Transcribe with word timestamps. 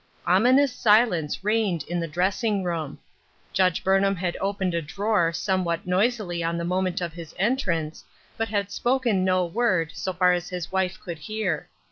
Ominous 0.25 0.73
silence 0.73 1.43
reigned 1.43 1.83
in 1.83 1.99
the 1.99 2.07
dress 2.07 2.43
ing 2.43 2.63
room. 2.63 2.97
Judge 3.53 3.83
Burnham 3.83 4.15
had 4.15 4.35
opened 4.41 4.73
a 4.73 4.81
drawer 4.81 5.31
somewhat 5.31 5.85
noisily 5.85 6.41
on 6.43 6.57
the 6.57 6.63
moment 6.65 7.01
of 7.01 7.13
his 7.13 7.35
entrance, 7.37 8.03
but 8.35 8.47
had 8.49 8.71
spoken 8.71 9.23
no 9.23 9.45
word, 9.45 9.91
so 9.93 10.11
far 10.11 10.33
as 10.33 10.49
his 10.49 10.71
wife 10.71 10.99
could 10.99 11.19
hear. 11.19 11.69